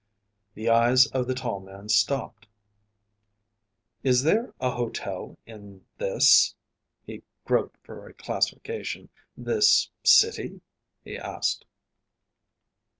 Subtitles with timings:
[0.55, 2.47] The eyes of the tall man stopped.
[4.01, 6.55] "Is there a hotel in this"
[7.05, 10.61] he groped for a classification "this city?"
[11.03, 11.65] he asked.